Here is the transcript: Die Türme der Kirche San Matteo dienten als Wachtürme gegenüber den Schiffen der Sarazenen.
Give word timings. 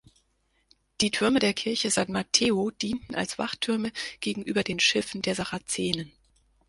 Die 0.99 1.11
Türme 1.11 1.37
der 1.37 1.53
Kirche 1.53 1.91
San 1.91 2.11
Matteo 2.11 2.71
dienten 2.71 3.13
als 3.13 3.37
Wachtürme 3.37 3.91
gegenüber 4.19 4.63
den 4.63 4.79
Schiffen 4.79 5.21
der 5.21 5.35
Sarazenen. 5.35 6.11